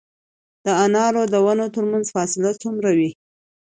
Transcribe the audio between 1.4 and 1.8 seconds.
ونو